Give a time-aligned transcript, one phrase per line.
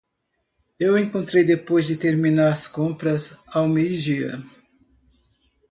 [0.79, 4.41] Eu encontrei depois de terminar as compras ao meio-dia.